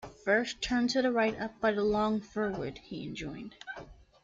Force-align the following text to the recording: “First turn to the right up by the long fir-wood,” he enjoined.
“First 0.25 0.63
turn 0.63 0.87
to 0.87 1.03
the 1.03 1.11
right 1.11 1.39
up 1.39 1.61
by 1.61 1.73
the 1.73 1.83
long 1.83 2.21
fir-wood,” 2.21 2.79
he 2.79 3.05
enjoined. 3.05 3.53